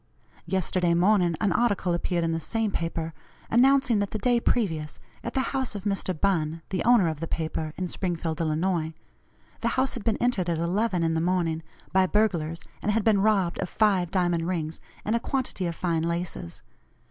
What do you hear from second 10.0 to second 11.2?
been entered at 11 in